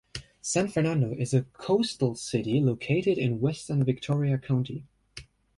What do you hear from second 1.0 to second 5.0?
is a coastal city, located in western Victoria County.